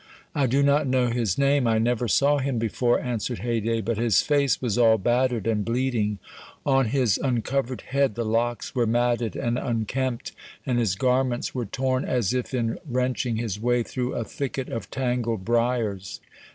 "I 0.33 0.47
do 0.47 0.63
not 0.63 0.87
know 0.87 1.09
his 1.09 1.37
name; 1.37 1.67
I 1.67 1.77
never 1.77 2.07
saw 2.07 2.39
him 2.39 2.57
before," 2.57 2.99
answered 2.99 3.41
Haydée; 3.41 3.85
"but 3.85 3.99
his 3.99 4.23
face 4.23 4.59
was 4.59 4.75
all 4.75 4.97
battered 4.97 5.45
and 5.45 5.63
bleeding; 5.63 6.17
on 6.65 6.85
his 6.87 7.19
uncovered 7.19 7.81
head 7.81 8.15
the 8.15 8.25
locks 8.25 8.73
were 8.73 8.87
matted 8.87 9.35
and 9.35 9.59
unkempt, 9.59 10.31
and 10.65 10.79
his 10.79 10.95
garments 10.95 11.53
were 11.53 11.67
torn 11.67 12.03
as 12.03 12.33
if 12.33 12.51
in 12.51 12.79
wrenching 12.89 13.35
his 13.35 13.59
way 13.59 13.83
through 13.83 14.15
a 14.15 14.23
thicket 14.23 14.69
of 14.69 14.89
tangled 14.89 15.45
briers." 15.45 16.19